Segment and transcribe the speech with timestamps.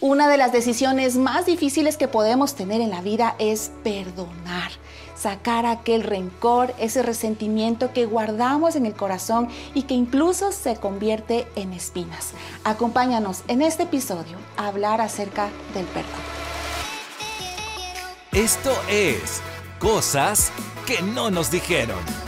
[0.00, 4.70] Una de las decisiones más difíciles que podemos tener en la vida es perdonar,
[5.16, 11.46] sacar aquel rencor, ese resentimiento que guardamos en el corazón y que incluso se convierte
[11.56, 12.32] en espinas.
[12.64, 16.12] Acompáñanos en este episodio a hablar acerca del perdón.
[18.32, 19.40] Esto es
[19.78, 20.50] Cosas
[20.86, 22.23] que no nos dijeron.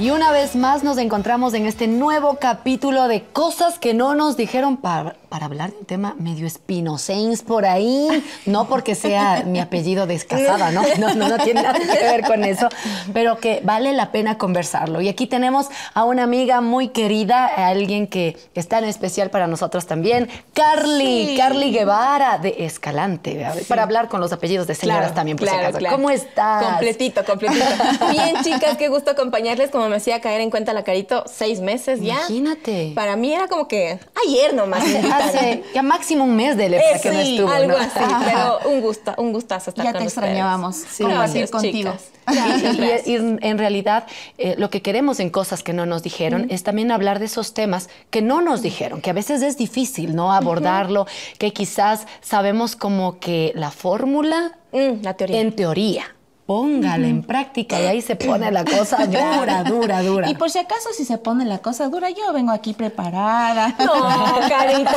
[0.00, 4.36] Y una vez más nos encontramos en este nuevo capítulo de cosas que no nos
[4.36, 8.08] dijeron para, para hablar de un tema medio espinoseins por ahí.
[8.46, 10.82] No porque sea mi apellido descasada, ¿no?
[10.98, 12.68] No, no, no tiene nada que ver con eso,
[13.12, 15.00] pero que vale la pena conversarlo.
[15.00, 19.46] Y aquí tenemos a una amiga muy querida, a alguien que está en especial para
[19.46, 25.36] nosotros también, Carly, Carly Guevara de Escalante, para hablar con los apellidos de señoras también,
[25.36, 25.78] por si acaso.
[25.90, 26.64] ¿Cómo estás?
[26.64, 27.64] Completito, completito.
[28.10, 29.70] Bien, chicas, qué gusto acompañarles.
[29.70, 32.14] Como me hacía caer en cuenta la carito, seis meses ya.
[32.14, 32.92] Imagínate.
[32.94, 34.84] Para mí era como que ayer nomás.
[35.24, 37.50] Hace ya máximo un mes de Eh, que no estuvo.
[37.50, 37.78] algo ¿no?
[37.78, 40.24] así, pero un gusto, un gustazo estar Ya con te ustedes.
[40.24, 41.92] extrañábamos Sí, compartir gracias, contigo.
[41.92, 42.12] chicas.
[43.06, 46.46] Y- y- y en, realidad eh, lo que queremos en cosas que no nos dijeron
[46.50, 50.14] es también hablar de esos temas que no nos dijeron, que a veces es difícil
[50.14, 51.06] no abordarlo,
[51.38, 55.40] que quizás sabemos como que la fórmula Mm, la teoría.
[55.40, 56.04] en teoría.
[56.48, 60.30] Póngala en práctica y ahí se pone la cosa dura, dura, dura.
[60.30, 63.76] Y por si acaso si se pone la cosa dura, yo vengo aquí preparada.
[63.78, 64.90] No, carito.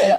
[0.00, 0.16] Pero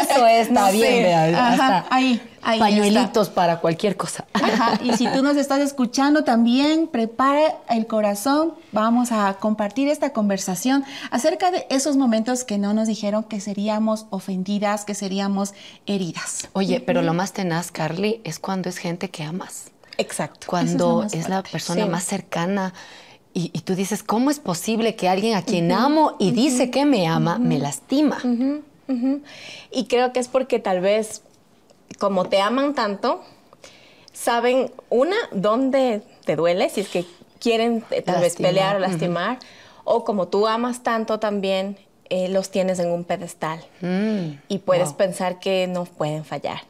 [0.00, 1.02] eso está No bien, sé.
[1.02, 4.24] vea, Ajá, hasta ahí, ahí pañuelitos para cualquier cosa.
[4.34, 8.54] Ajá, Y si tú nos estás escuchando también, prepara el corazón.
[8.70, 14.06] Vamos a compartir esta conversación acerca de esos momentos que no nos dijeron que seríamos
[14.10, 15.54] ofendidas, que seríamos
[15.86, 16.48] heridas.
[16.52, 19.72] Oye, pero lo más tenaz, Carly, es cuando es gente que amas.
[19.98, 20.46] Exacto.
[20.48, 21.90] cuando es, la persona sí.
[21.90, 22.72] más cercana
[23.32, 26.84] y, y tú dices, ¿cómo es posible que alguien a quien amo y dice que
[26.84, 28.18] me ama me lastima?
[29.70, 31.22] Y creo que es porque tal vez,
[31.98, 33.22] como te aman tanto,
[34.12, 37.04] saben, una, dónde te duele, si es que
[37.40, 39.38] quieren eh, tal vez pelear o lastimar,
[39.84, 41.76] o como tú amas tanto también,
[42.10, 43.64] eh, los tienes en un pedestal.
[43.80, 44.96] Mm, Y puedes wow.
[44.96, 46.60] pensar que no pueden fallar.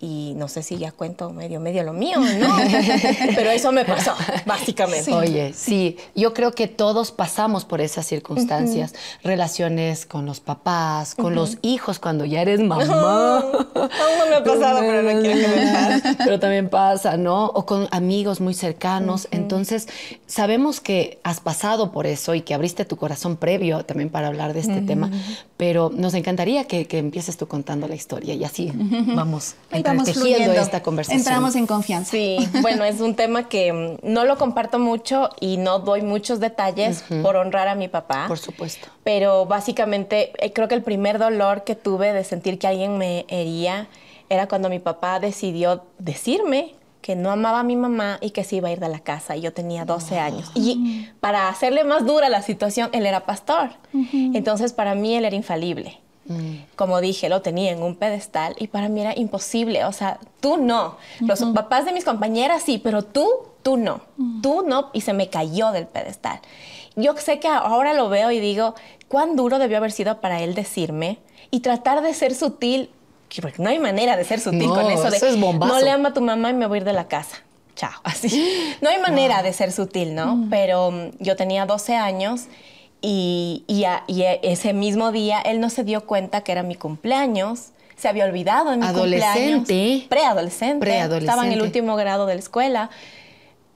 [0.00, 2.56] Y no sé si ya cuento medio, medio lo mío, ¿no?
[3.34, 4.12] Pero eso me pasó,
[4.46, 5.12] básicamente.
[5.12, 11.34] Oye, sí, yo creo que todos pasamos por esas circunstancias, relaciones con los papás, con
[11.34, 13.38] los hijos cuando ya eres mamá.
[13.40, 16.16] Aún no me ha pasado, pero no quiero que me pase.
[16.24, 17.46] Pero también pasa, ¿no?
[17.46, 19.28] O con amigos muy cercanos.
[19.30, 19.88] Entonces,
[20.26, 24.54] sabemos que has pasado por eso y que abriste tu corazón previo también para hablar
[24.54, 25.10] de este tema,
[25.56, 28.72] pero nos encantaría que, que empieces tú contando la historia y así
[29.14, 29.33] vamos
[29.70, 30.62] Ahí vamos entretejiendo fluyendo.
[30.62, 31.18] esta conversación.
[31.18, 32.10] Entramos en confianza.
[32.10, 36.40] Sí, bueno, es un tema que mm, no lo comparto mucho y no doy muchos
[36.40, 38.26] detalles por honrar a mi papá.
[38.28, 38.88] Por supuesto.
[39.02, 43.24] Pero básicamente eh, creo que el primer dolor que tuve de sentir que alguien me
[43.28, 43.88] hería
[44.28, 46.74] era cuando mi papá decidió decirme
[47.04, 49.36] que no amaba a mi mamá y que se iba a ir de la casa.
[49.36, 50.50] Y yo tenía 12 años.
[50.54, 53.72] Y para hacerle más dura la situación, él era pastor.
[54.32, 56.00] Entonces para mí él era infalible.
[56.76, 59.84] Como dije, lo tenía en un pedestal y para mí era imposible.
[59.84, 60.96] O sea, tú no.
[61.20, 63.28] Los papás de mis compañeras sí, pero tú,
[63.62, 64.00] tú no.
[64.42, 64.90] Tú no.
[64.92, 66.40] Y se me cayó del pedestal.
[66.96, 68.74] Yo sé que ahora lo veo y digo,
[69.08, 71.18] cuán duro debió haber sido para él decirme
[71.50, 72.90] y tratar de ser sutil.
[73.28, 75.74] que Porque no hay manera de ser sutil No, con eso de eso es bombazo.
[75.74, 77.38] no le amo a tu mamá y me voy a ir de la casa.
[77.76, 77.92] Chao.
[78.04, 78.74] Así.
[78.80, 80.46] No hay manera de ser sutil, ¿no?
[80.48, 82.46] Pero mm, yo tenía 12 años
[83.06, 86.62] y, y a- y a- ese mismo día él no se dio cuenta que era
[86.62, 87.70] mi cumpleaños.
[87.96, 89.54] Se había olvidado de mi Adolescente.
[89.56, 90.08] cumpleaños.
[90.08, 90.80] Preadolescente.
[90.80, 91.24] Preadolescente.
[91.30, 92.90] Estaba en el último grado de la escuela.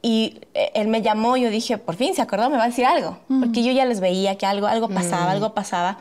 [0.01, 2.69] Y eh, él me llamó y yo dije, por fin se acordó, me va a
[2.69, 3.19] decir algo.
[3.41, 5.99] Porque yo ya les veía que algo, algo pasaba, algo pasaba.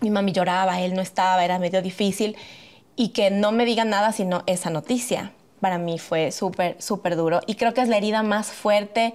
[0.00, 2.36] Mi mami lloraba, él no estaba, era medio difícil.
[2.94, 5.32] Y que no me digan nada sino esa noticia.
[5.60, 7.40] Para mí fue súper, súper duro.
[7.46, 9.14] Y creo que es la herida más fuerte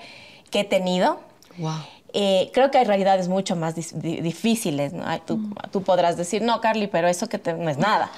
[0.49, 1.19] que he tenido.
[1.57, 1.73] Wow.
[2.13, 4.93] Eh, creo que hay realidades mucho más difíciles.
[4.93, 5.03] ¿no?
[5.05, 5.39] Ay, Tú,
[5.71, 8.11] tú podrás decir, no, Carly, pero eso que te- no es nada.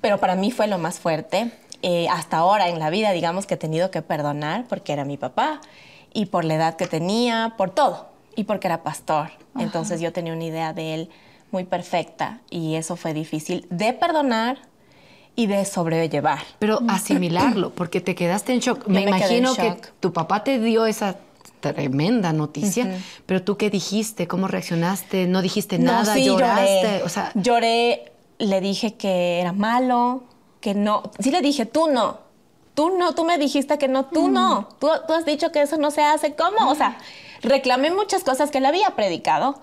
[0.00, 1.50] Pero para mí fue lo más fuerte.
[1.82, 5.16] Eh, hasta ahora en la vida, digamos que he tenido que perdonar porque era mi
[5.16, 5.60] papá
[6.12, 8.08] y por la edad que tenía, por todo.
[8.34, 9.30] Y porque era pastor.
[9.58, 11.10] Entonces yo tenía una idea de él
[11.52, 14.58] muy perfecta y eso fue difícil de perdonar
[15.36, 16.40] y de sobrellevar.
[16.58, 18.80] Pero asimilarlo, porque te quedaste en shock.
[18.86, 19.86] Yo Me, me en imagino que shock.
[20.00, 21.16] tu papá te dio esa
[21.60, 27.02] tremenda noticia, pero tú qué dijiste, cómo reaccionaste, no dijiste No, nada, sí, lloraste, lloré.
[27.02, 30.24] o sea, lloré, le dije que era malo,
[30.60, 31.10] que no.
[31.18, 32.18] Sí le dije, tú no.
[32.74, 34.68] Tú no, tú me dijiste que no, tú no.
[34.78, 36.34] Tú, tú has dicho que eso no se hace.
[36.34, 36.70] ¿Cómo?
[36.70, 36.98] O sea,
[37.42, 39.60] reclamé muchas cosas que él había predicado.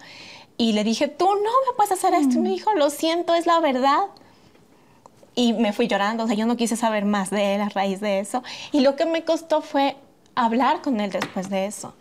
[0.57, 2.36] Y le dije, tú no me puedes hacer esto.
[2.36, 4.00] Y me dijo, lo siento, es la verdad.
[5.36, 8.00] Y me fui llorando, o sea, yo no quise saber más de él a raíz
[8.01, 8.44] de eso.
[8.72, 9.95] Y lo que me costó fue
[10.35, 11.94] hablar con él después de eso.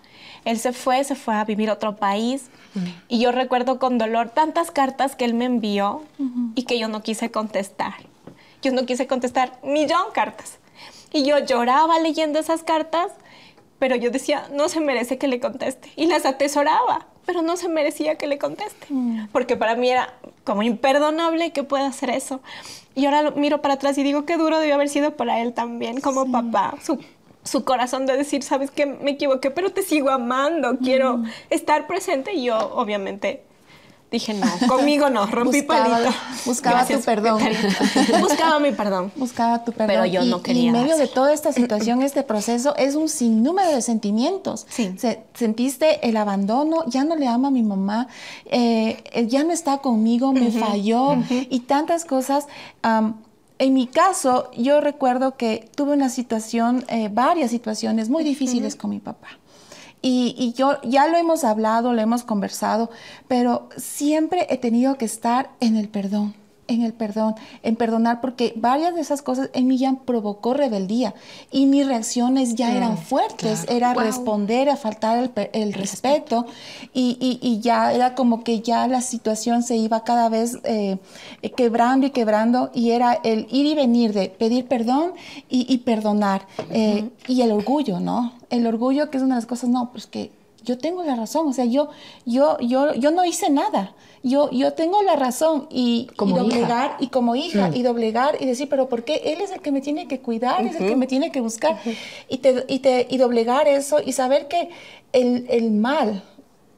[0.45, 2.51] Él se fue, se fue a vivir a otro país.
[3.09, 6.03] Y yo recuerdo con dolor tantas cartas que él me envió
[6.55, 7.95] y que yo no quise contestar.
[8.63, 10.59] Yo no quise contestar millón cartas.
[11.13, 13.13] Y yo lloraba leyendo esas cartas,
[13.79, 15.91] pero yo decía, no se merece que le conteste.
[15.97, 18.87] Y las atesoraba, pero no se merecía que le conteste.
[19.33, 20.15] Porque para mí era
[20.45, 22.41] como imperdonable que pueda hacer eso.
[22.95, 26.01] Y ahora miro para atrás y digo, qué duro debió haber sido para él también,
[26.01, 26.75] como papá.
[26.83, 26.99] Su,
[27.45, 32.33] su corazón de decir, sabes que me equivoqué, pero te sigo amando, quiero estar presente.
[32.35, 33.43] Y yo, obviamente,
[34.13, 36.15] dije, no, conmigo no, rompí Buscaba- palito.
[36.45, 37.39] buscaba Gracias, tu perdón.
[37.41, 38.19] Carita.
[38.21, 39.11] Buscaba mi perdón.
[39.17, 39.87] Buscaba tu perdón.
[39.89, 42.95] Pero yo Y- no Y quería en medio de toda esta situación, este proceso, es
[42.95, 44.67] un sinnúmero de sentimientos.
[44.69, 44.95] Sí.
[44.99, 48.07] Se- sentiste el abandono, ya no le ama a mi mamá,
[48.45, 52.47] eh, eh, ya no está conmigo, me falló y tantas cosas.
[53.63, 58.91] En mi caso, yo recuerdo que tuve una situación, eh, varias situaciones muy difíciles con
[58.91, 59.29] mi papá.
[60.03, 62.91] Y, y yo ya lo hemos hablado, lo hemos conversado,
[63.29, 66.35] pero siempre he tenido que estar en el perdón,
[66.73, 71.15] en el perdón, en perdonar, porque varias de esas cosas en mí ya provocó rebeldía
[71.51, 76.47] y mis reacciones ya eran fuertes, era responder, a faltar el, el respeto
[76.93, 80.99] y, y- y ya era como que ya la situación se iba cada vez eh,
[81.57, 85.13] quebrando y quebrando y era el ir y venir de pedir perdón
[85.49, 88.33] y, y perdonar eh, y el orgullo, ¿no?
[88.51, 90.31] El orgullo que es una de las cosas, no, pues que
[90.65, 91.89] yo tengo la razón, o sea, yo,
[92.27, 96.45] yo, yo, yo no hice nada, yo, yo tengo la razón y, y Como hija.
[96.45, 99.73] doblegar y como hija y doblegar y decir, pero ¿por qué él es el que
[99.73, 101.79] me tiene que cuidar, es el que me tiene que buscar.
[102.29, 104.71] Y, te, y, te, y doblegar eso y saber que
[105.13, 106.23] el, el mal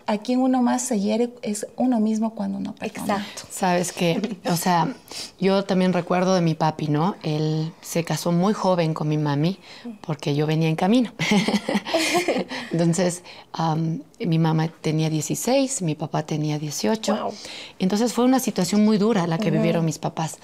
[0.07, 3.17] a quien uno más se hiere es uno mismo cuando uno perdona.
[3.17, 3.43] Exacto.
[3.51, 4.95] Sabes que, o sea,
[5.39, 7.17] yo también recuerdo de mi papi, ¿no?
[7.23, 9.59] Él se casó muy joven con mi mami
[10.01, 11.13] porque yo venía en camino.
[12.73, 13.23] Entonces,
[13.53, 17.17] am, mi mamá tenía 16, mi papá tenía 18.
[17.17, 17.33] Wow.
[17.79, 20.39] Entonces fue una situación muy dura la que vivieron mis papás.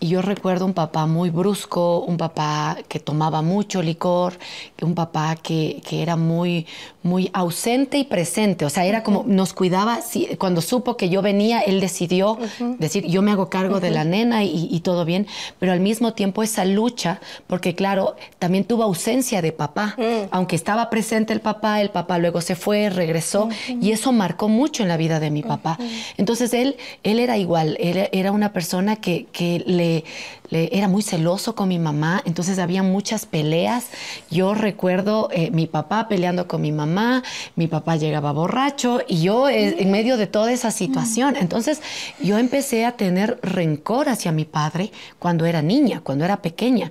[0.00, 4.34] Y yo recuerdo un papá muy brusco, un papá que tomaba mucho licor,
[4.80, 6.66] un papá que, que era muy,
[7.02, 8.64] muy ausente y presente.
[8.64, 10.00] O sea, era como nos cuidaba.
[10.00, 12.38] si- cuando supo que yo venía, él decidió
[12.78, 15.26] decir, yo me hago cargo de la nena y, y todo bien.
[15.58, 19.94] Pero al mismo tiempo esa lucha, porque claro, también tuvo ausencia de papá.
[20.30, 23.48] Aunque estaba presente el papá, el papá luego se fue, regresó.
[23.80, 25.78] Y eso marcó mucho en la vida de mi papá.
[26.16, 30.04] Entonces él, él era igual, él era una persona que, que le,
[30.50, 33.86] le- era muy celoso con mi mamá, entonces había muchas peleas.
[34.30, 37.22] Yo recuerdo eh, mi papá peleando con mi mamá,
[37.56, 41.36] mi papá llegaba borracho y yo eh, en medio de toda esa situación.
[41.36, 41.80] Entonces
[42.20, 46.90] yo empecé a tener rencor hacia mi padre cuando era niña, cuando era pequeña.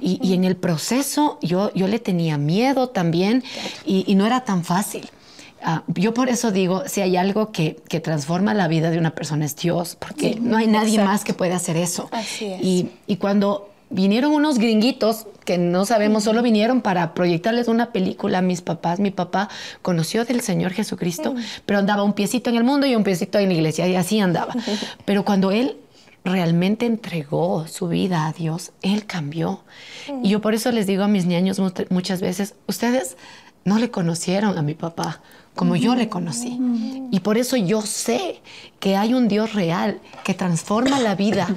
[0.00, 3.42] Y, y en el proceso yo, yo le tenía miedo también
[3.84, 5.08] y- y no era tan fácil.
[5.62, 9.14] Ah, yo por eso digo, si hay algo que, que transforma la vida de una
[9.14, 12.08] persona es Dios, porque no hay nadie más que pueda hacer eso.
[12.12, 12.62] Así es.
[12.62, 18.38] Y, y cuando vinieron unos gringuitos que no sabemos, solo vinieron para proyectarles una película
[18.38, 19.48] a mis papás, mi papá
[19.82, 21.34] conoció del Señor Jesucristo,
[21.66, 24.20] pero andaba un piecito en el mundo y un piecito en la iglesia, y así
[24.20, 24.54] andaba.
[25.06, 25.76] Pero cuando él
[26.24, 29.62] realmente entregó su vida a Dios, Él cambió.
[30.22, 33.16] Y yo por eso les digo a mis niños mu- muchas veces, ustedes
[33.64, 35.22] no le conocieron a mi papá
[35.58, 36.56] como yo le conocí.
[37.10, 38.40] Y por eso yo sé
[38.78, 41.48] que hay un Dios real que transforma la vida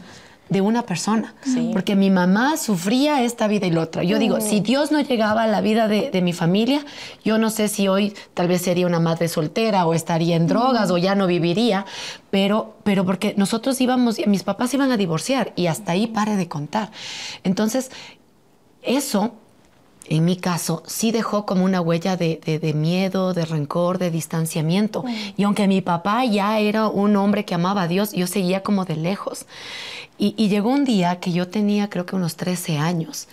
[0.49, 1.35] de una persona.
[1.71, 4.03] Porque mi mamá sufría esta vida y la otra.
[4.03, 6.83] Yo digo, si Dios no llegaba a la vida de, de mi familia,
[7.23, 10.89] yo no sé si hoy tal vez sería una madre soltera o estaría en drogas
[10.89, 11.85] o ya no viviría,
[12.31, 16.47] pero, pero porque nosotros íbamos, mis papás iban a divorciar y hasta ahí pare de
[16.47, 16.89] contar.
[17.43, 17.91] Entonces,
[18.81, 19.35] eso
[20.17, 24.11] en mi caso, sí dejó como una huella de, de- de miedo, de rencor, de
[24.11, 25.03] distanciamiento.
[25.37, 28.83] Y aunque mi papá ya era un hombre que amaba a Dios, yo seguía como
[28.85, 29.45] de lejos.
[30.17, 33.27] Y, y llegó un día que yo tenía creo que unos 13 años,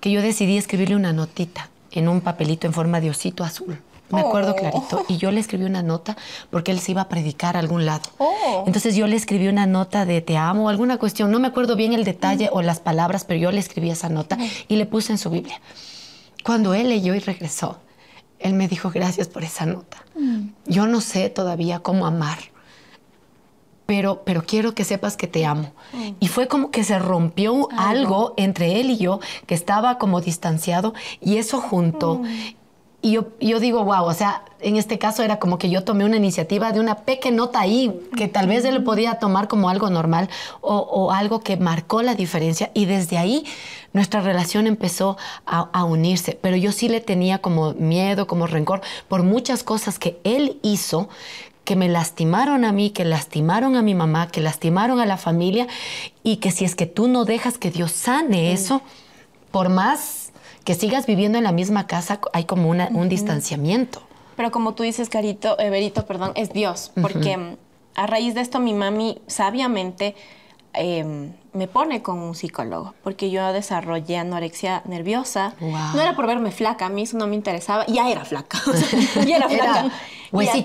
[0.00, 3.80] que yo decidí escribirle una notita en un papelito en forma de osito azul.
[4.10, 5.04] Me acuerdo clarito.
[5.08, 6.18] Y yo le escribí una nota
[6.50, 8.02] porque él se iba a predicar a algún lado.
[8.18, 8.64] Oh.
[8.66, 11.30] Entonces yo le escribí una nota de te amo, alguna cuestión.
[11.30, 14.36] No me acuerdo bien el detalle o las palabras, pero yo le escribí esa nota
[14.68, 15.60] y le puse en su Biblia.
[16.42, 17.78] Cuando él leyó y regresó,
[18.38, 20.04] él me dijo gracias por esa nota.
[20.66, 22.38] Yo no sé todavía cómo amar,
[23.86, 25.72] pero, pero quiero que sepas que te amo.
[26.20, 30.94] Y fue como que se rompió algo entre él y yo que estaba como distanciado
[31.20, 32.22] y eso juntó.
[33.04, 36.04] Y yo, yo digo, wow, o sea, en este caso era como que yo tomé
[36.04, 39.90] una iniciativa de una pequeña nota ahí, que tal vez él podía tomar como algo
[39.90, 40.30] normal
[40.60, 42.70] o, o algo que marcó la diferencia.
[42.74, 43.44] Y desde ahí
[43.92, 45.16] nuestra relación empezó
[45.46, 46.38] a, a, unirse.
[46.40, 51.08] Pero yo sí le tenía como miedo, como rencor por muchas cosas que él hizo
[51.64, 55.66] que me lastimaron a mí, que lastimaron a mi mamá, que lastimaron a la familia
[56.22, 58.82] y que si es que tú no dejas que Dios sane eso,
[59.50, 60.21] por más
[60.64, 64.02] que sigas viviendo en la misma casa, hay como una, un distanciamiento.
[64.36, 67.56] Pero como tú dices, Carito, Everito, perdón, es Dios, porque
[67.94, 70.14] a raíz de esto mi mami sabiamente
[70.74, 75.54] eh, me pone con un psicólogo, porque yo desarrollé anorexia nerviosa.
[75.60, 75.94] Wow.
[75.94, 78.58] No era por verme flaca, a mí eso no me interesaba, ya era flaca,
[79.26, 79.80] ya era flaca.
[79.80, 79.92] Era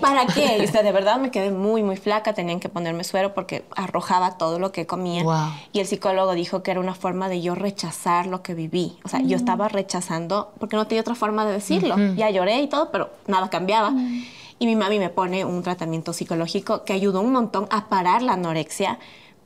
[0.02, 0.64] ¿Para qué?
[0.64, 4.38] O sea, de verdad me quedé muy, muy flaca, tenían que ponerme suero porque arrojaba
[4.38, 5.24] todo lo que comía.
[5.24, 5.50] Wow.
[5.74, 8.98] Y el psicólogo dijo que era una forma de yo rechazar lo que viví.
[9.04, 9.28] O sea, mm.
[9.28, 11.96] yo estaba rechazando porque no tenía otra forma de decirlo.
[11.96, 12.16] Uh -huh.
[12.16, 13.92] Ya lloré y todo, pero nada cambiaba.
[13.92, 14.26] Mm.
[14.60, 18.34] Y mi mami me pone un tratamiento psicológico que ayudó un montón a parar la
[18.34, 18.98] anorexia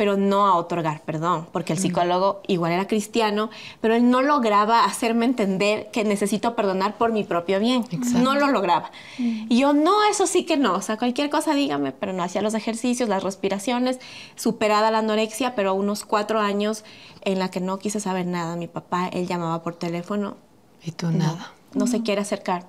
[0.02, 4.84] pero no a otorgar perdón, porque el psicólogo igual era cristiano, pero él no lograba
[4.84, 7.86] hacerme entender que necesito perdonar por mi propio bien.
[7.92, 8.18] Exacto.
[8.18, 8.90] No lo lograba.
[9.20, 12.42] Y yo, no, eso sí que no, o sea, cualquier cosa dígame, pero no hacía
[12.42, 14.00] los ejercicios, las respiraciones,
[14.36, 16.84] superada la anorexia, pero unos cuatro años
[17.24, 18.56] en la que no quise saber nada.
[18.56, 20.38] Mi papá, él llamaba por teléfono.
[20.84, 21.52] Y tú nada.
[21.76, 22.66] No, no se quiere acercar.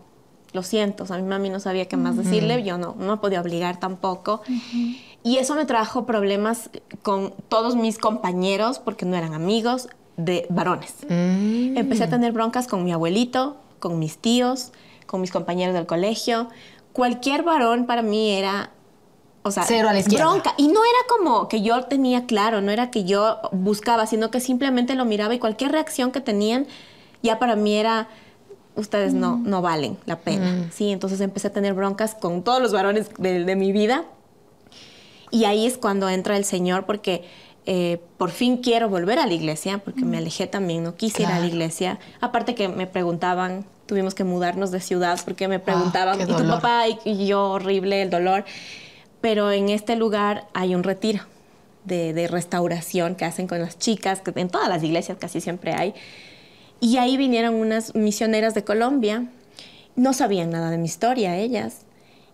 [0.52, 3.40] Lo siento, o sea, mi mami no sabía qué más decirle, yo no, no podía
[3.40, 4.42] obligar tampoco.
[4.46, 4.96] Uh -huh.
[5.24, 6.70] Y eso me trajo problemas
[7.02, 10.94] con todos mis compañeros, porque no eran amigos, de varones.
[11.08, 11.76] Mm.
[11.76, 14.72] Empecé a tener broncas con mi abuelito, con mis tíos,
[15.06, 16.48] con mis compañeros del colegio.
[16.92, 18.70] Cualquier varón para mí era,
[19.42, 20.26] o sea, Cero a la izquierda.
[20.26, 20.54] bronca.
[20.56, 24.40] Y no era como que yo tenía claro, no era que yo buscaba, sino que
[24.40, 26.66] simplemente lo miraba y cualquier reacción que tenían
[27.22, 28.08] ya para mí era
[28.74, 29.20] ustedes mm.
[29.20, 30.50] no, no valen la pena.
[30.50, 30.70] Mm.
[30.72, 34.04] Sí, entonces empecé a tener broncas con todos los varones de, de mi vida
[35.32, 37.24] y ahí es cuando entra el Señor porque
[37.64, 41.32] eh, por fin quiero volver a la iglesia, porque me alejé también, no quise claro.
[41.32, 41.98] ir a la iglesia.
[42.20, 46.48] Aparte que me preguntaban, tuvimos que mudarnos de ciudad porque me preguntaban, oh, ¿y tu
[46.48, 46.84] papá?
[46.88, 48.44] Y, y, yo, horrible el dolor.
[49.20, 51.22] Pero en este lugar hay un retiro
[51.84, 55.72] de, de, restauración que hacen con las chicas, que en todas las iglesias casi siempre
[55.72, 55.94] hay.
[56.80, 59.28] Y ahí vinieron unas misioneras de Colombia.
[59.94, 61.82] No sabían nada de mi historia, ellas.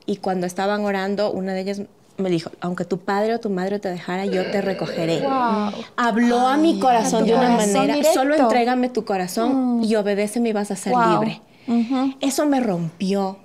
[0.06, 1.82] Y cuando estaban orando, una de ellas
[2.18, 5.20] me dijo, aunque tu padre o tu madre te dejara, yo te recogeré.
[5.20, 5.72] Wow.
[5.96, 8.20] Habló Ay, a mi corazón de una corazón manera, directo.
[8.20, 9.84] solo entrégame tu corazón mm.
[9.84, 11.12] y obedéceme y vas a ser wow.
[11.12, 11.40] libre.
[11.68, 12.16] Uh -huh.
[12.20, 13.36] Eso me rompió,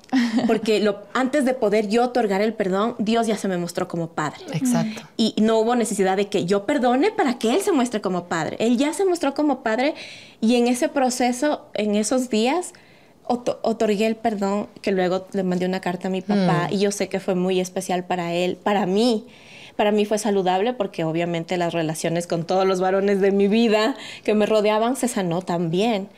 [0.48, 4.08] porque lo, antes de poder yo otorgar el perdón, Dios ya se me mostró como
[4.08, 4.40] padre.
[4.54, 5.02] Exacto.
[5.18, 8.56] Y no hubo necesidad de que yo perdone para que Él se muestre como padre.
[8.60, 9.94] Él ya se mostró como padre
[10.40, 12.74] y en ese proceso, en esos días,
[13.28, 16.74] otorgué el perdón, que luego le mandé una carta a mi papá mm.
[16.74, 19.26] y yo sé que fue muy especial para él, para mí.
[19.76, 23.96] Para mí fue saludable porque obviamente las relaciones con todos los varones de mi vida
[24.24, 26.10] que me rodeaban se sanó también.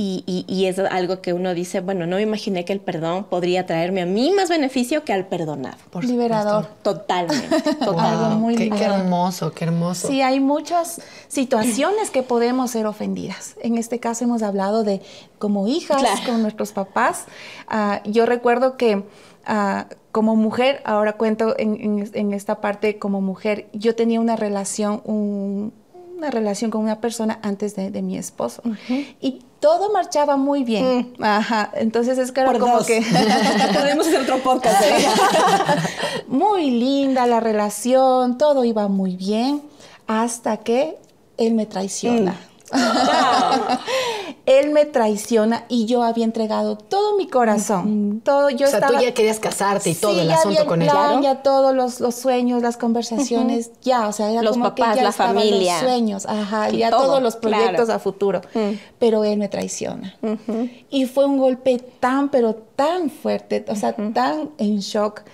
[0.00, 3.24] Y, y, y, es algo que uno dice, bueno, no me imaginé que el perdón
[3.24, 5.76] podría traerme a mí más beneficio que al perdonado.
[5.90, 6.66] Por liberador.
[6.66, 6.94] Supuesto.
[7.00, 7.62] Totalmente.
[7.72, 8.24] totalmente.
[8.24, 8.94] Algo muy qué, liberador.
[8.94, 10.06] qué hermoso, qué hermoso.
[10.06, 13.56] Sí, hay muchas situaciones que podemos ser ofendidas.
[13.60, 15.02] En este caso hemos hablado de
[15.40, 16.20] como hijas, claro.
[16.24, 17.24] con nuestros papás.
[17.68, 19.02] Uh, yo recuerdo que...
[19.48, 24.36] Uh, como mujer, ahora cuento en, en, en, esta parte como mujer, yo tenía una
[24.36, 25.72] relación, un,
[26.18, 28.60] una relación con una persona antes de, de mi esposo.
[28.64, 29.06] Uh -huh.
[29.20, 31.12] Y todo marchaba muy bien.
[31.18, 31.24] Mm.
[31.24, 31.70] Ajá.
[31.74, 32.86] Entonces es que era Por como dos.
[32.86, 33.00] que.
[33.74, 34.82] Podemos hacer otro podcast.
[34.82, 35.06] ¿eh?
[36.28, 39.62] muy linda la relación, todo iba muy bien,
[40.06, 40.98] hasta que
[41.36, 42.32] él me traiciona.
[42.72, 42.76] Mm.
[44.48, 48.16] Él me traiciona y yo había entregado todo mi corazón.
[48.16, 48.20] Mm.
[48.20, 50.64] Todo, yo o sea, estaba, tú ya querías casarte y sí, todo el ya asunto
[50.64, 50.94] con el él.
[50.94, 53.82] plan, Ya todos los, los, sueños, las conversaciones, uh -huh.
[53.82, 55.74] ya, o sea, era los como papás, que ya la familia.
[55.74, 57.92] los sueños, ajá, y ya todo, todos los proyectos claro.
[57.92, 58.40] a futuro.
[58.54, 58.70] Mm.
[58.98, 60.16] Pero él me traiciona.
[60.22, 60.70] Uh -huh.
[60.88, 64.14] Y fue un golpe tan, pero tan fuerte, o sea, uh -huh.
[64.14, 65.24] tan en shock,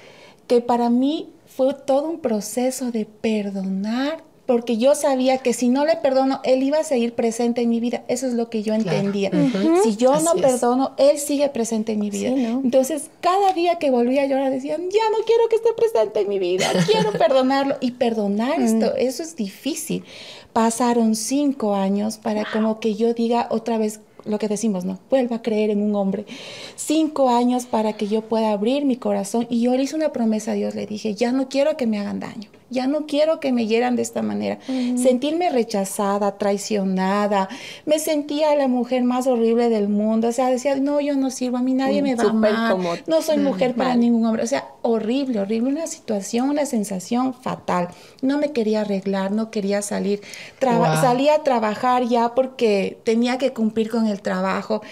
[0.49, 5.86] que para mí fue todo un proceso de perdonar porque yo sabía que si no
[5.86, 8.04] le perdono, él iba a seguir presente en mi vida.
[8.08, 9.30] Eso es lo que yo entendía.
[9.32, 9.82] Uh -huh.
[9.82, 10.42] Si yo Así no es.
[10.42, 12.28] perdono, él sigue presente en mi vida.
[12.34, 12.60] Sí, ¿no?
[12.62, 16.28] Entonces, cada día que volvía a llorar, decían, ya no quiero que esté presente en
[16.28, 17.76] mi vida, quiero perdonarlo.
[17.80, 20.04] Y perdonar esto, eso es difícil.
[20.52, 24.98] Pasaron cinco años para como que yo diga otra vez lo que decimos, ¿no?
[25.10, 26.24] Vuelva a creer en un hombre.
[26.76, 29.46] Cinco años para que yo pueda abrir mi corazón.
[29.50, 31.98] Y yo le hice una promesa a Dios, le dije, ya no quiero que me
[31.98, 34.59] hagan daño ya no quiero que me hieran de esta manera.
[34.66, 37.49] Sentirme rechazada, traicionada,
[37.87, 41.57] me sentía la mujer más horrible del mundo, o sea, decía, no, yo no sirvo,
[41.57, 42.76] a mí nadie me va a amar,
[43.07, 47.88] no soy mujer para ningún hombre, o sea, horrible, horrible, una situación, una sensación fatal.
[48.21, 50.21] No me quería arreglar, no quería salir,
[50.61, 54.83] salía a trabajar ya porque tenía que cumplir con el trabajo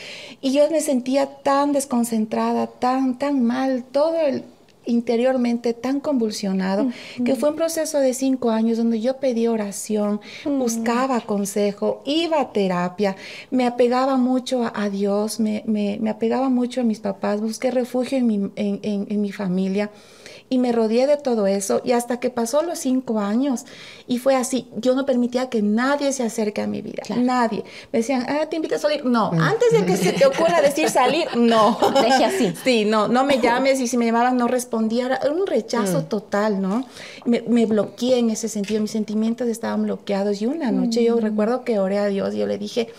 [0.41, 4.45] y yo me sentía tan desconcentrada, tan, tan mal, todo el,
[4.85, 6.89] interiormente tan convulsionado
[7.25, 12.53] que fue un proceso de cinco años donde yo pedí oración, buscaba consejo, iba a
[12.53, 13.17] terapia,
[13.51, 18.27] me apegaba mucho a, Dios, me, me, apegaba mucho a mis papás, busqué refugio en
[18.27, 19.91] mi, en mi familia
[20.53, 23.65] y me rodeé de todo eso y hasta que pasó los cinco años
[24.07, 27.65] y fue así, yo no permitía que nadie se acerque a mi vida, nadie.
[27.91, 29.03] Me decían, ah, te invito a salir.
[29.07, 29.41] No, mm.
[29.41, 31.79] antes de que se te ocurra decir salir, no.
[32.03, 32.53] Deje así.
[32.63, 36.05] Sí, no, no me llames y si me llamaban no respondía, era un rechazo mm.
[36.05, 36.85] total, ¿no?
[37.25, 41.21] Me, me, bloqueé en ese sentido, mis sentimientos estaban bloqueados y una noche yo mm.
[41.21, 42.93] recuerdo que oré a Dios y yo le dije,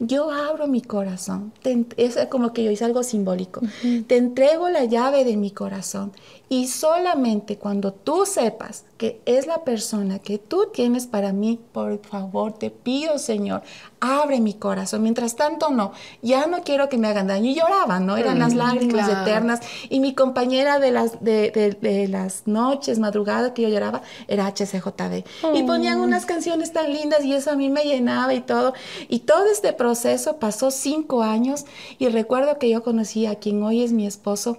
[0.00, 1.52] yo abro mi corazón.
[1.96, 3.60] es como que yo hice algo simbólico.
[4.06, 6.12] Te entrego la llave de mi corazón
[6.52, 12.04] y solamente cuando tú sepas que es la persona que tú tienes para mí, por
[12.04, 13.62] favor, te pido, Señor,
[14.00, 15.04] abre mi corazón.
[15.04, 15.92] Mientras tanto, no,
[16.22, 17.48] ya no quiero que me hagan daño.
[17.48, 18.16] Y lloraban, ¿no?
[18.16, 19.60] Eran las lágrimas eternas.
[19.90, 25.24] Y mi compañera de las, de, las noches, madrugadas que yo lloraba, era HCJB.
[25.54, 28.74] Y ponían unas canciones tan lindas y eso a mí me llenaba y todo.
[29.08, 31.64] Y todo este proceso pasó cinco años
[32.00, 34.58] y recuerdo que yo conocí a quien hoy es mi esposo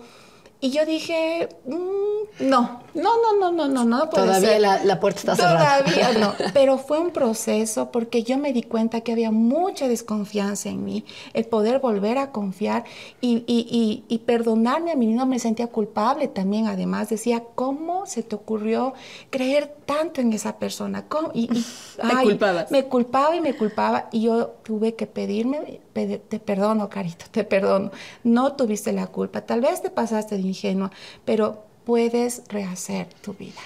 [0.61, 4.99] y yo dije, mm, no, no, no, no, no, no, no puede Todavía La, la,
[4.99, 5.83] puerta está cerrada.
[5.83, 6.33] Todavía no.
[6.53, 11.05] Pero fue un proceso porque yo me di cuenta que había mucha desconfianza en mí,
[11.33, 12.83] el poder volver a confiar
[13.21, 16.67] y, y, y, perdonarme a mí no me sentía culpable también.
[16.67, 18.93] Además, decía, ¿cómo se te ocurrió
[19.29, 21.05] creer tanto en esa persona?
[21.33, 21.49] Y,
[22.69, 27.91] Me culpaba y me culpaba y yo tuve que pedirme, te perdono, Carito, te perdono.
[28.23, 29.41] No tuviste la culpa.
[29.41, 30.91] Tal vez te pasaste de ingenua,
[31.25, 33.61] pero puedes rehacer tu vida.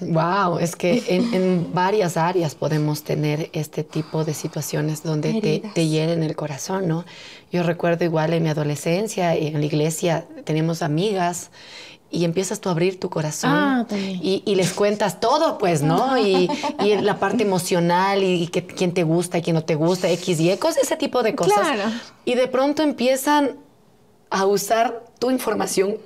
[0.00, 5.88] Wow, es que en, varias áreas podemos tener este tipo de situaciones donde te, te,
[5.88, 7.04] hieren el corazón, ¿no?
[7.50, 11.50] Yo recuerdo igual en mi adolescencia, en la iglesia, tenemos amigas
[12.10, 16.16] y empiezas tú a abrir tu corazón ah, y, les cuentas todo, pues, ¿no?
[16.18, 16.48] Y,
[17.02, 20.50] la parte emocional y, que, quién te gusta y quién no te gusta, X y
[20.50, 21.66] Y, cosas, ese tipo de cosas.
[22.24, 23.56] Y de pronto empiezan
[24.30, 25.96] a usar tu información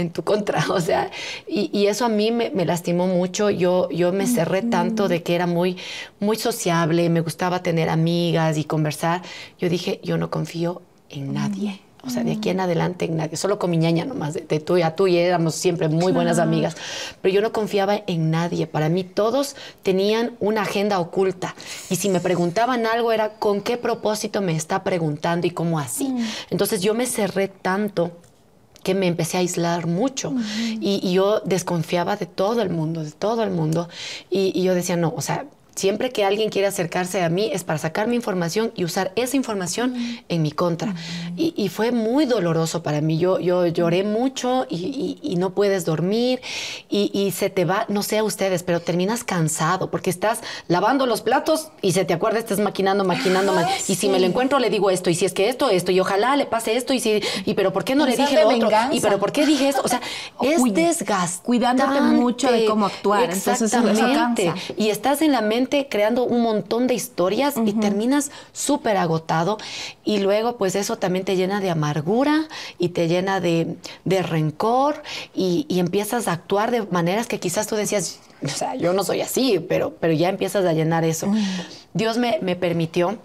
[0.00, 1.10] en tu contra, o sea,
[1.46, 5.46] y, eso a mí me, lastimó mucho, yo, yo me cerré tanto de que era
[5.46, 5.76] muy,
[6.20, 9.22] muy sociable, me gustaba tener amigas y conversar,
[9.58, 11.80] yo dije, yo no confío en nadie.
[12.04, 14.76] O sea, de aquí en adelante en nadie, solo con mi ñaña nomás, de, tú
[14.76, 16.76] y a tú y éramos siempre muy buenas amigas,
[17.20, 18.66] pero yo no confiaba en nadie.
[18.66, 21.56] Para mí todos tenían una agenda oculta.
[21.90, 26.14] Y si me preguntaban algo era con qué propósito me está preguntando y cómo así.
[26.50, 28.12] Entonces yo me cerré tanto
[28.88, 30.32] que me empecé a aislar mucho
[30.80, 33.86] y, yo desconfiaba de todo el mundo, de todo el mundo.
[34.30, 35.44] Y, y, yo decía, no, o sea,
[35.78, 39.36] Siempre que alguien quiere acercarse a mí es para sacar mi información y usar esa
[39.36, 39.94] información
[40.28, 40.92] en mi contra.
[41.36, 43.16] y, fue muy doloroso para mí.
[43.16, 46.40] Yo, yo lloré mucho y, no puedes dormir
[46.90, 51.20] y, se te va, no sé a ustedes, pero terminas cansado porque estás lavando los
[51.20, 53.54] platos y se te acuerda, estás maquinando, maquinando.
[53.86, 55.10] y si me lo encuentro, le digo esto.
[55.10, 55.92] Y si es que esto, esto.
[55.92, 56.92] Y ojalá le pase esto.
[56.92, 58.68] Y, si, y pero ¿por qué no le dije lo otro?
[58.90, 59.82] Y pero ¿por qué dije esto?
[59.84, 60.00] O sea,
[60.42, 61.44] es desgastante.
[61.44, 63.30] Cuidándote mucho de cómo actuar.
[63.30, 64.52] Exactamente.
[64.76, 69.58] y estás en la mente creando un montón de historias y terminas súper agotado
[70.04, 75.02] y luego pues eso también te llena de amargura y te llena de, rencor
[75.34, 79.20] y, empiezas a actuar de maneras que quizás tú decías, o sea, yo no soy
[79.20, 81.30] así, pero, pero ya empiezas a llenar eso.
[81.94, 83.18] Dios me, permitió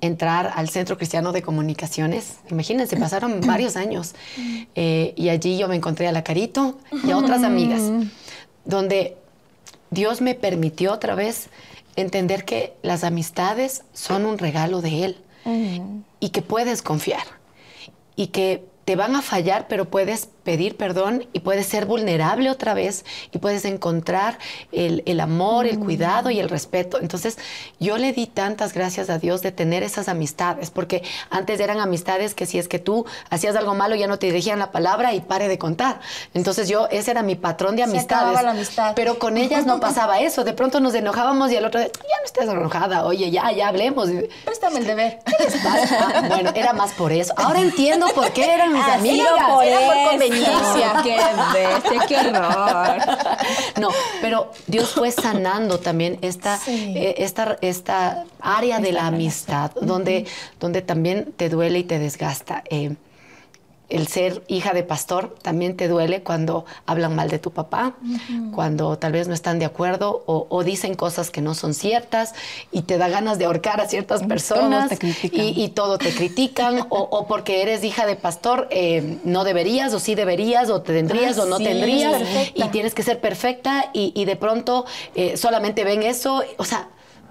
[0.00, 2.38] entrar al Centro Cristiano de Comunicaciones.
[2.50, 4.14] Imagínense, pasaron varios años.
[4.74, 7.82] Eh, y allí yo me encontré a la Carito y a otras amigas,
[8.64, 9.16] donde
[9.90, 11.48] Dios me permitió otra vez
[11.96, 15.16] entender que las amistades son un regalo de Él
[16.18, 17.24] y que puedes confiar
[18.16, 22.72] y que te van a fallar, pero puedes pedir perdón y puedes ser vulnerable otra
[22.72, 24.38] vez y puedes encontrar
[24.70, 27.00] el, amor, el cuidado y el respeto.
[27.00, 27.36] Entonces,
[27.80, 32.34] yo le di tantas gracias a Dios de tener esas amistades, porque antes eran amistades
[32.34, 35.20] que si es que tú hacías algo malo ya no te dirigían la palabra y
[35.20, 35.98] pare de contar.
[36.32, 38.40] Entonces, yo, ese era mi patrón de amistades.
[38.40, 38.92] la amistad.
[38.94, 40.44] Pero con ellas no pasaba eso.
[40.44, 44.08] De pronto nos enojábamos y el otro, ya no estás enojada, oye, ya, ya hablemos.
[44.44, 45.18] Préstame el deber.
[46.28, 47.34] bueno, era más por eso.
[47.36, 49.28] Ahora entiendo por qué eran mis amigas.
[49.48, 51.02] Por era por conveniencia.
[51.02, 51.18] qué
[51.54, 52.98] bestia, qué horror.
[53.80, 53.88] No,
[54.20, 56.94] pero Dios fue sanando también esta, Sí.
[56.96, 60.26] eh, esta, esta área de la amistad, donde,
[60.60, 62.62] donde también te duele y te desgasta.
[62.70, 62.94] Eh,
[63.88, 67.94] el ser hija de pastor también te duele cuando hablan mal de tu papá,
[68.54, 72.34] cuando tal vez no están de acuerdo o, o dicen cosas que no son ciertas
[72.72, 76.80] y te da ganas de ahorcar a ciertas personas te y, y todo te critican
[76.90, 81.38] o, o porque eres hija de pastor eh, no deberías o sí deberías o tendrías
[81.38, 82.22] Ah, o no sí, tendrías
[82.54, 86.88] y tienes que ser perfecta y, y de pronto eh, solamente ven eso, o sea,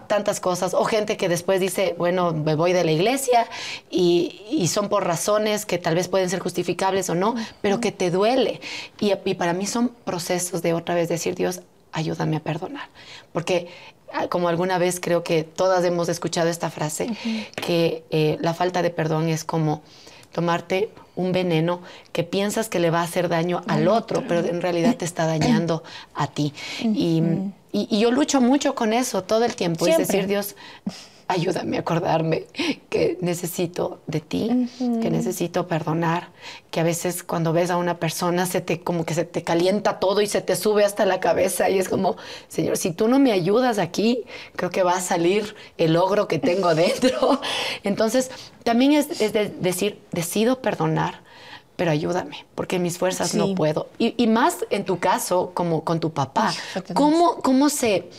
[0.07, 0.73] tantas cosas.
[0.73, 3.47] O gente que después dice, bueno, me voy de la iglesia
[3.89, 7.91] y, y son por razones que tal vez pueden ser justificables o no, pero que
[7.91, 8.61] te duele.
[8.99, 12.89] Y, y para mí son procesos de otra vez decir, Dios, ayúdame a perdonar.
[13.33, 13.67] Porque
[14.13, 17.09] ah, como alguna vez creo que todas hemos escuchado esta frase,
[17.55, 19.81] que eh, la falta de perdón es como
[20.35, 21.79] tomarte un veneno
[22.11, 25.25] que piensas que le va a hacer daño al otro, pero en realidad te está
[25.33, 25.81] dañando
[26.13, 26.53] a ti.
[26.83, 27.21] Y,
[27.71, 30.55] y- y yo lucho mucho con eso todo el tiempo, es decir, Dios,
[31.27, 32.45] ayúdame a acordarme
[32.89, 34.69] que necesito de ti,
[35.01, 36.29] que necesito perdonar,
[36.69, 39.99] que a veces cuando ves a una persona se te como que se te calienta
[39.99, 42.15] todo y se te sube hasta la cabeza y es como,
[42.47, 44.23] Señor, si tú no me ayudas aquí,
[44.55, 47.41] creo que va a salir el ogro que tengo dentro.
[47.83, 48.29] Entonces,
[48.63, 51.23] también es, es de- decir, decido perdonar,
[51.75, 53.89] pero ayúdame, porque mis fuerzas no puedo.
[53.97, 58.09] Y, y más en tu caso, como con tu papá, Ay, ¿cómo, cómo se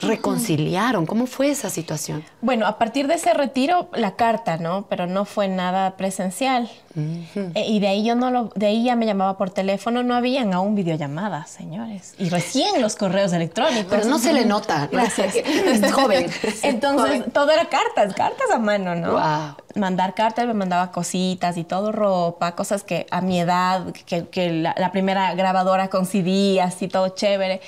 [0.00, 1.06] reconciliaron?
[1.06, 2.24] ¿Cómo fue esa situación?
[2.40, 4.86] Bueno, a partir de ese retiro, la carta, ¿no?
[4.88, 6.70] Pero no fue nada presencial.
[6.96, 10.14] Eh, y de ahí yo no lo, de ahí ya me llamaba por teléfono, no
[10.14, 12.14] habían aún videollamadas, señores.
[12.18, 13.86] Y recién los correos electrónicos.
[13.90, 14.88] Pero no se le nota.
[14.90, 15.34] Gracias.
[15.66, 16.30] Es joven.
[16.62, 17.30] Entonces, Joven.
[17.32, 19.12] todo era cartas, cartas a mano, ¿no?
[19.12, 19.56] Wow.
[19.74, 24.50] Mandar cartas, me mandaba cositas y todo, ropa, cosas que a mi edad, que, que
[24.52, 27.60] la, la primera grabadora con CD, así todo chévere.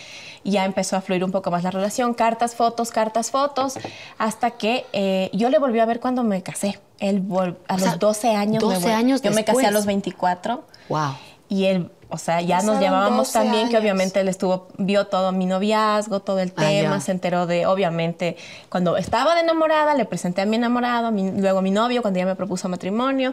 [0.44, 3.78] Y ya empezó a fluir un poco más la relación, cartas, fotos, cartas, fotos,
[4.16, 6.78] hasta que eh, yo le volví a ver cuando me casé.
[7.00, 8.62] Él a O los sea, 12 años.
[8.64, 10.64] me 12 vol- años Yo me casé a los 24.
[10.88, 11.12] Wow.
[11.48, 13.82] Y él, o sea, ya nos llevábamos 12 también, que años.
[13.82, 18.36] obviamente él estuvo, vio todo mi noviazgo, todo el Ah, tema, se enteró de, obviamente,
[18.68, 22.02] cuando estaba de enamorada, le presenté a mi enamorado, a mi- luego a mi novio,
[22.02, 23.32] cuando ya me propuso matrimonio,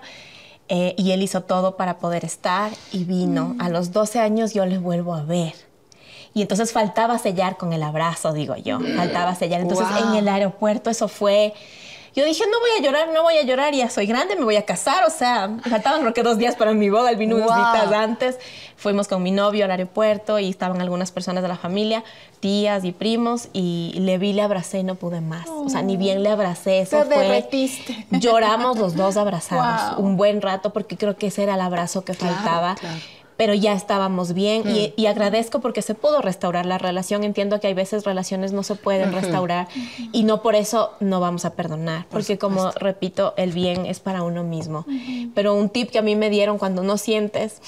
[0.70, 3.54] eh, y él hizo todo para poder estar y vino.
[3.56, 3.62] Mm.
[3.62, 5.54] A los 12 años yo le vuelvo a ver.
[6.34, 9.62] Y entonces faltaba sellar con el abrazo, digo yo, faltaba sellar.
[9.62, 10.10] Entonces Wow.
[10.10, 11.54] en el aeropuerto eso fue...
[12.16, 14.56] Yo dije, no voy a llorar, no voy a llorar, ya soy grande, me voy
[14.56, 15.04] a casar.
[15.06, 17.58] O sea, faltaban creo que dos días para mi boda, él vino unos Wow.
[17.58, 18.38] días antes.
[18.78, 22.04] Fuimos con mi novio al aeropuerto y estaban algunas personas de la familia,
[22.40, 25.48] tías y primos, y le vi, le abracé y no pude más.
[25.48, 27.18] O sea, ni bien le abracé, eso Te fue...
[27.24, 28.06] derretiste.
[28.12, 30.06] Lloramos los dos abrazados Wow.
[30.06, 32.76] un buen rato porque creo que ese era el abrazo que Claro, faltaba.
[32.76, 33.00] claro.
[33.38, 37.24] Pero ya estábamos bien y, y agradezco porque se pudo restaurar la relación.
[37.24, 39.68] Entiendo que hay veces relaciones no se pueden restaurar
[40.12, 42.06] y no por eso no vamos a perdonar.
[42.10, 44.86] Porque como repito, el bien es para uno mismo.
[45.34, 47.62] Pero un tip que a mí me dieron cuando no sientes,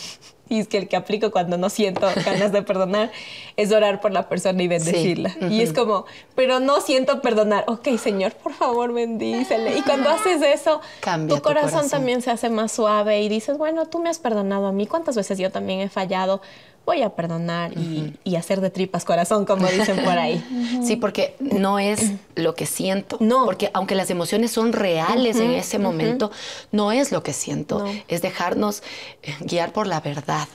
[0.50, 3.12] y es que el que aplico cuando no siento ganas de perdonar,
[3.56, 5.36] es orar por la persona y bendecirla.
[5.50, 6.06] Y es como,
[6.36, 7.64] pero no siento perdonar.
[7.68, 9.78] Ok, Señor, por favor, bendícele.
[9.78, 11.90] Y cuando haces eso, Cambia tu tu corazón, corazón.
[11.92, 14.88] también se hace más suave y dices, bueno, tú me has perdonado a mí.
[14.88, 16.42] ¿Cuántas veces yo también he fallado?
[16.88, 20.44] Voy a perdonar y, y hacer de tripas corazón, como dicen por ahí.
[20.84, 23.18] Sí, porque no es lo que siento.
[23.20, 23.44] No.
[23.46, 26.32] Porque aunque las emociones son reales en ese momento,
[26.72, 27.80] no es lo que siento.
[27.80, 27.92] No.
[28.08, 28.84] Es dejarnos
[29.24, 30.48] eh, guiar por la verdad.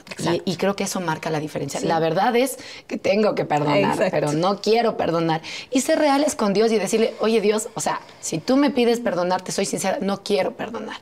[0.45, 1.79] Y, y creo que eso marca la diferencia.
[1.81, 4.07] La verdad es que tengo que perdonar, Exacto.
[4.11, 5.41] pero no quiero perdonar.
[5.69, 8.99] Y ser reales con Dios y decirle, oye Dios, o sea, si tú me pides
[9.01, 10.97] perdonar, te soy sincera, no quiero perdonar.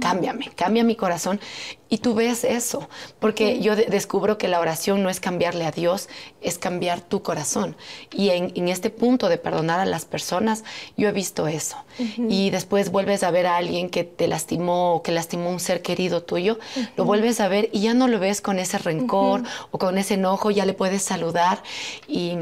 [0.00, 1.40] Cámbiame, cambia mi corazón.
[1.88, 2.86] Y tú ves eso,
[3.18, 6.08] porque yo de- descubro que la oración no es cambiarle a Dios,
[6.40, 7.76] es cambiar tu corazón.
[8.12, 10.64] Y en, en este punto de perdonar a las personas,
[10.96, 11.76] yo he visto eso.
[12.16, 15.82] Y después vuelves a ver a alguien que te lastimó o que lastimó un ser
[15.82, 16.58] querido tuyo,
[16.96, 20.14] lo vuelves a ver y ya no lo ves con ese rencor o con ese
[20.14, 21.62] enojo, ya le puedes saludar.
[22.06, 22.36] Y,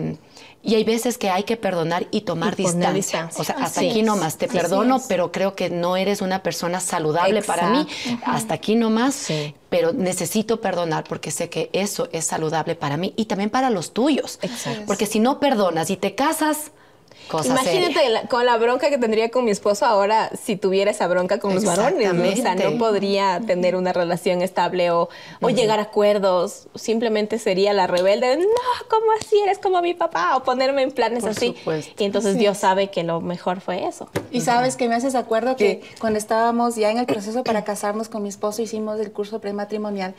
[0.62, 2.92] y hay veces que hay que perdonar y tomar Y distancia.
[2.92, 3.40] distancia.
[3.40, 4.06] O sea, hasta Así aquí es.
[4.06, 5.04] nomás te Así perdono, es.
[5.08, 7.86] pero creo que no eres una persona saludable para mí.
[8.24, 9.14] Hasta aquí nomás.
[9.14, 9.54] Sí.
[9.68, 13.92] Pero necesito perdonar porque sé que eso es saludable para mí y también para los
[13.92, 14.38] tuyos.
[14.42, 14.82] Exacto.
[14.86, 16.72] Porque si no perdonas y te casas,
[17.28, 18.10] cosa Imagínate seria.
[18.10, 21.54] la- con la bronca que tendría con mi esposo ahora si tuviera esa bronca con
[21.54, 22.12] los varones.
[22.14, 22.22] ¿no?
[22.28, 25.08] O sea, no podría tener una relación estable o,
[25.40, 26.68] o llegar a acuerdos.
[26.74, 28.28] Simplemente sería la rebelde.
[28.28, 28.44] de, No,
[28.88, 29.38] ¿cómo así?
[29.40, 30.36] Eres como mi papá.
[30.36, 31.54] O ponerme en planes Por así.
[31.56, 32.02] supuesto.
[32.02, 34.08] Y entonces Dios sabe que lo mejor fue eso.
[34.30, 35.88] Y sabes que me haces acuerdo que ¿Qué?
[36.00, 40.14] cuando estábamos ya en el proceso para casarnos con mi esposo hicimos el curso prematrimonial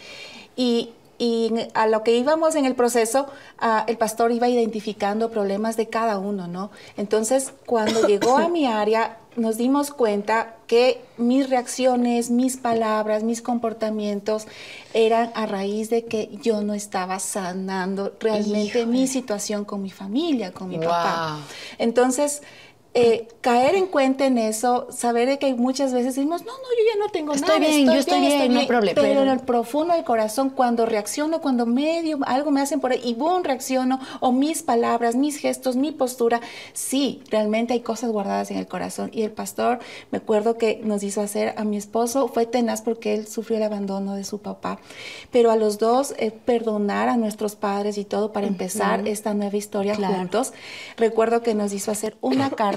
[0.56, 3.28] y y a lo que íbamos en el proceso,
[3.62, 6.72] uh, el pastor iba identificando problemas de cada uno, ¿no?
[6.96, 13.42] Entonces, cuando llegó a mi área, nos dimos cuenta que mis reacciones, mis palabras, mis
[13.42, 14.48] comportamientos
[14.94, 18.86] eran a raíz de que yo no estaba sanando realmente Híjole.
[18.88, 20.88] mi situación con mi familia, con mi wow.
[20.88, 21.40] papá.
[21.78, 22.42] Entonces,
[22.94, 26.94] eh, caer en cuenta en eso, saber de que muchas veces decimos, no, no, yo
[26.94, 27.60] ya no tengo estoy nada.
[27.60, 28.96] Bien, estoy yo estoy bien, estoy bien, no hay problema.
[28.96, 32.92] Pero, pero, en el profundo del corazón, cuando reacciono, cuando medio algo me hacen por
[32.92, 36.42] ahí y boom, reacciono, o mis palabras, mis gestos, mi postura,
[36.74, 39.12] sí, realmente hay cosas guardadas en el corazón.
[39.14, 39.80] Y el pastor,
[40.12, 43.64] me acuerdo que nos hizo hacer a mi esposo, fue tenaz porque él sufrió el
[43.64, 44.80] abandono de su papá.
[45.32, 49.10] Pero a los dos, eh, perdonar a nuestros padres y todo para empezar uh -huh.
[49.10, 50.16] esta nueva historia claro.
[50.16, 50.54] juntos.
[50.96, 52.77] Recuerdo que nos hizo hacer una carta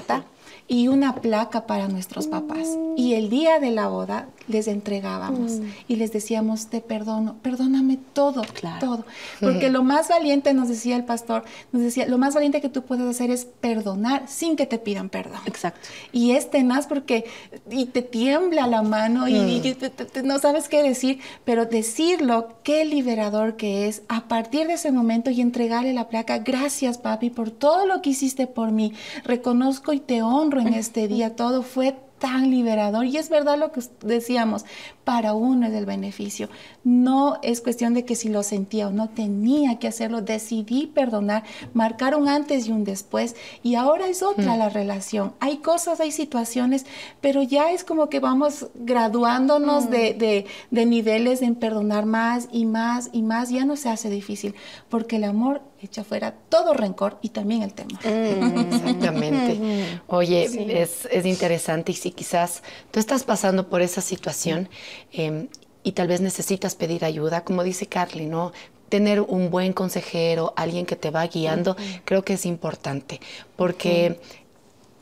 [0.67, 2.77] y una placa para nuestros papás.
[2.95, 5.65] Y el día de la boda les entregábamos mm.
[5.87, 8.79] y les decíamos, te perdono, perdóname todo, claro.
[8.79, 9.05] todo.
[9.39, 12.83] Porque lo más valiente, nos decía el pastor, nos decía, lo más valiente que tú
[12.83, 15.39] puedes hacer es perdonar sin que te pidan perdón.
[15.45, 15.87] Exacto.
[16.11, 17.25] Y es tenaz porque
[17.69, 19.47] y te tiembla la mano y, mm.
[19.49, 24.27] y te, te, te, no sabes qué decir, pero decirlo, qué liberador que es a
[24.27, 28.47] partir de ese momento y entregarle la placa, gracias papi por todo lo que hiciste
[28.47, 33.05] por mí, reconozco y te honro en este día, todo fue tan liberador.
[33.05, 34.63] Y es verdad lo que decíamos,
[35.03, 36.49] para uno es el beneficio.
[36.83, 41.43] No es cuestión de que si lo sentía o no tenía que hacerlo, decidí perdonar,
[41.73, 43.35] marcar un antes y un después.
[43.63, 44.59] Y ahora es otra mm.
[44.59, 45.33] la relación.
[45.39, 46.85] Hay cosas, hay situaciones,
[47.19, 49.89] pero ya es como que vamos graduándonos mm.
[49.89, 53.49] de, de, de niveles en perdonar más y más y más.
[53.49, 54.53] Ya no se hace difícil,
[54.89, 57.99] porque el amor echa fuera todo rencor y también el temor.
[58.05, 59.99] Mm, exactamente.
[60.07, 60.65] Oye, sí.
[60.69, 64.69] es, es, interesante y si quizás tú estás pasando por esa situación
[65.13, 65.47] eh,
[65.83, 68.51] y tal vez necesitas pedir ayuda, como dice Carly, ¿no?
[68.89, 73.19] Tener un buen consejero, alguien que te va guiando, creo que es importante,
[73.55, 74.19] porque.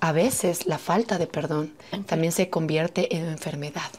[0.02, 1.74] A veces la falta de perdón
[2.06, 3.92] también se convierte en enfermedad.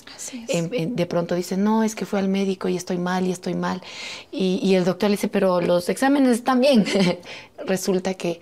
[0.48, 3.32] En, en, de pronto dicen, no, es que fue al médico y estoy mal y
[3.32, 3.82] estoy mal.
[4.30, 6.84] Y, y el doctor le dice, pero los exámenes están bien.
[7.66, 8.40] Resulta que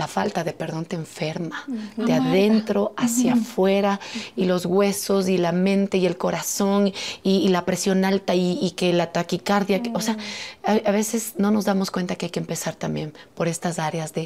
[0.00, 2.06] la falta de perdón te enferma uh -huh.
[2.06, 3.42] de adentro hacia uh -huh.
[3.42, 3.92] afuera
[4.34, 6.80] y los huesos y la mente y el corazón
[7.22, 9.92] y, y la presión alta y, y, que la taquicardia, uh -huh.
[9.92, 10.16] que, o sea,
[10.64, 14.14] a, a, veces no nos damos cuenta que hay que empezar también por estas áreas
[14.14, 14.24] de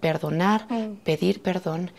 [0.00, 0.58] perdonar,
[1.08, 1.90] pedir perdón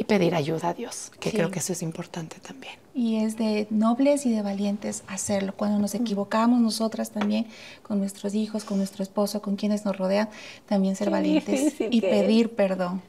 [0.00, 1.36] y pedir ayuda a Dios, que sí.
[1.36, 2.72] creo que eso es importante también.
[2.94, 5.52] Y es de nobles y de valientes hacerlo.
[5.54, 7.46] Cuando nos equivocamos nosotras también,
[7.82, 10.30] con nuestros hijos, con nuestro esposo, con quienes nos rodean,
[10.66, 12.52] también ser Qué valientes y pedir es.
[12.52, 13.02] perdón.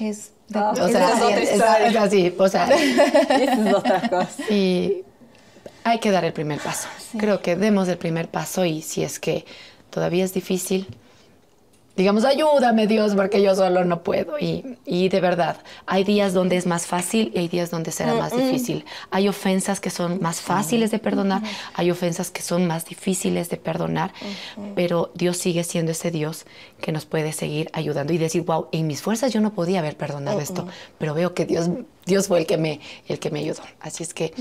[0.00, 4.42] Es, de, oh, o sea, es, es, es, así, o sea, es otra cosa.
[4.50, 5.04] Y
[5.84, 6.88] hay que dar el primer paso.
[7.12, 7.18] Sí.
[7.18, 9.44] Creo que demos el primer paso y si es que
[9.90, 10.86] todavía es difícil,
[11.98, 14.38] digamos, ayúdame Dios, porque yo solo no puedo.
[14.38, 18.14] Y, y, de verdad, hay días donde es más fácil y hay días donde será
[18.14, 18.84] más difícil.
[19.10, 21.42] Hay ofensas que son más fáciles de perdonar,
[21.74, 24.12] hay ofensas que son más difíciles de perdonar,
[24.76, 26.46] pero Dios sigue siendo ese Dios
[26.80, 29.96] que nos puede seguir ayudando y decir, wow, en mis fuerzas yo no podía haber
[29.96, 31.68] perdonado esto, pero veo que Dios,
[32.06, 33.62] Dios fue el que me, el que me ayudó.
[33.80, 34.32] Así es que...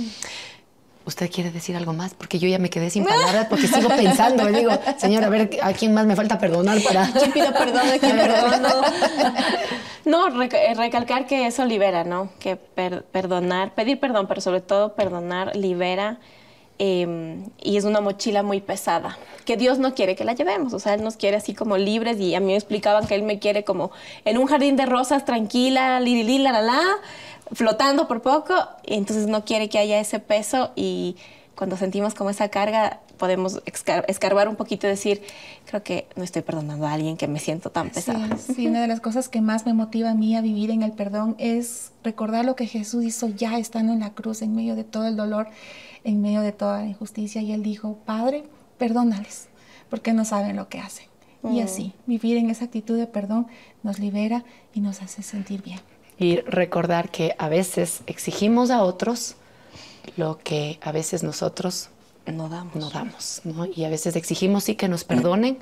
[1.07, 2.13] ¿Usted quiere decir algo más?
[2.13, 4.45] Porque yo ya me quedé sin palabras porque sigo pensando.
[4.47, 7.09] digo, señor, a ver, ¿a quién más me falta perdonar para...?
[7.17, 7.89] ¿Quién pido perdón?
[7.89, 8.69] ¿A quién perdono?
[10.03, 12.29] No, eh, recalcar que eso libera, ¿no?
[12.39, 16.19] Que per perdonar, pedir perdón, pero sobre todo perdonar libera
[16.79, 20.79] eh, y es una mochila muy pesada, que Dios no quiere que la llevemos, o
[20.79, 23.39] sea, Él nos quiere así como libres y a mí me explicaban que Él me
[23.39, 23.91] quiere como
[24.25, 26.81] en un jardín de rosas, tranquila, li, li, la, la, la,
[27.51, 28.53] flotando por poco,
[28.86, 31.15] y entonces no quiere que haya ese peso y
[31.55, 35.23] cuando sentimos como esa carga podemos escarbar un poquito y decir,
[35.65, 38.38] creo que no estoy perdonando a alguien que me siento tan pesada.
[38.38, 40.83] Sí, sí, una de las cosas que más me motiva a mí a vivir en
[40.83, 44.75] el perdón es recordar lo que Jesús hizo ya estando en la cruz, en medio
[44.75, 45.47] de todo el dolor,
[46.03, 48.43] en medio de toda la injusticia, y Él dijo, Padre,
[48.77, 49.47] perdónales,
[49.89, 51.07] porque no saben lo que hacen.
[51.41, 51.53] Mm.
[51.53, 53.47] Y así, vivir en esa actitud de perdón
[53.81, 55.79] nos libera y nos hace sentir bien
[56.19, 59.36] y recordar que a veces exigimos a otros
[60.15, 61.89] lo que a veces nosotros
[62.32, 62.75] no damos.
[62.75, 63.65] No damos ¿no?
[63.65, 65.60] Y a veces exigimos sí que nos perdonen,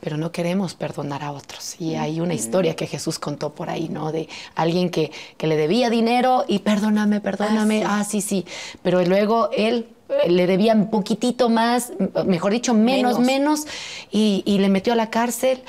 [0.00, 1.76] pero no queremos perdonar a otros.
[1.78, 4.12] Y hay una historia que Jesús contó por ahí, ¿no?
[4.12, 7.94] De alguien que, que le debía dinero y perdóname, perdóname, ah sí.
[8.00, 8.46] ah, sí, sí.
[8.82, 11.92] Pero luego él eh, le debía un poquitito más,
[12.24, 13.66] mejor dicho, menos, menos, menos
[14.10, 15.62] y, y le metió a la cárcel.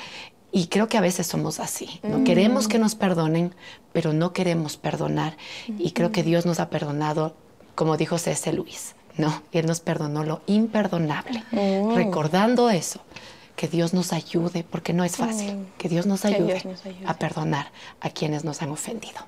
[0.50, 2.20] Y creo que a veces somos así, ¿no?
[2.20, 2.24] Mm.
[2.24, 3.54] Queremos que nos perdonen,
[3.92, 5.36] pero no queremos perdonar.
[5.66, 7.34] Y creo que Dios nos ha perdonado,
[7.74, 8.52] como dijo C.S.
[8.52, 11.42] Luis, No, Él nos perdonó lo imperdonable.
[11.94, 13.00] Recordando eso,
[13.58, 16.86] que Dios nos ayude, porque no es fácil, que Dios nos Que ayude, Dios nos
[16.86, 17.06] ayude.
[17.06, 19.18] a perdonar a quienes nos han ofendido.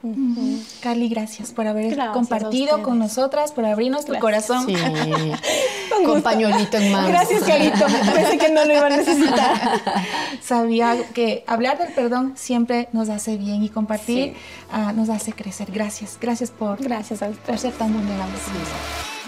[0.81, 4.67] Carly, gracias por haber Gracias compartido con nosotras, por abrirnos tu corazón.
[4.67, 4.75] Sí,
[6.07, 7.09] con pañuelito en mano.
[7.09, 7.85] Gracias, Carito.
[8.15, 9.81] Pensé que no lo iba a necesitar.
[10.43, 14.35] Sabía que hablar del perdón siempre nos hace bien y compartir Sí.
[14.71, 15.73] ah, nos hace crecer.
[15.73, 19.20] Gracias, gracias por, Gracias a por ser tan vulnerable con nosotros.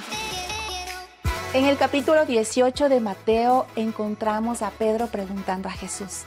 [1.54, 6.22] En el capítulo 18 de Mateo encontramos a Pedro preguntando a Jesús,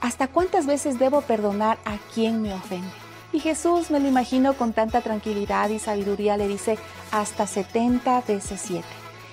[0.00, 2.88] ¿hasta cuántas veces debo perdonar a quien me ofende?
[3.32, 6.78] Y Jesús, me lo imagino con tanta tranquilidad y sabiduría, le dice,
[7.12, 8.84] hasta 70 veces 7.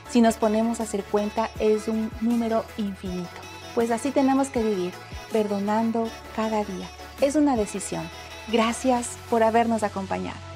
[0.08, 3.30] Si nos ponemos a hacer cuenta, es un número infinito.
[3.74, 4.94] Pues así tenemos que vivir,
[5.32, 6.88] perdonando cada día.
[7.22, 8.08] Es una decisión.
[8.52, 10.53] Gracias por habernos acompañado.